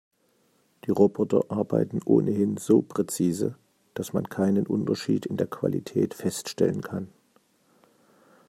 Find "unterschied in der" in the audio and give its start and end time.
4.65-5.45